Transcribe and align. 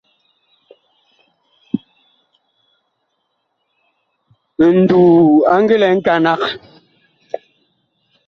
Nduu 4.75 5.17
a 5.51 5.53
ngi 5.61 5.75
lɛ 5.81 5.87
nkanag. 5.97 6.41